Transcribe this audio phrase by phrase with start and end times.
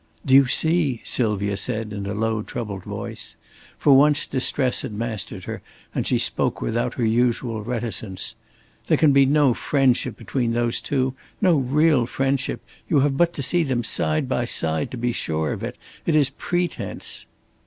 [0.25, 3.35] "Do you see?" Sylvia said in a low troubled voice.
[3.77, 5.61] For once distress had mastered her
[5.93, 8.33] and she spoke without her usual reticence.
[8.87, 11.13] "There can be no friendship between those two.
[11.39, 12.61] No real friendship!
[12.89, 15.77] You have but to see them side by side to be sure of it.
[16.07, 17.27] It is pretence."